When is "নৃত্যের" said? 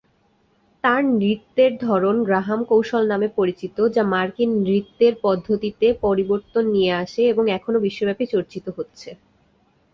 1.13-1.71, 4.61-5.13